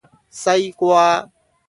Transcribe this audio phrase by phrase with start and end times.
[0.31, 1.29] 西瓜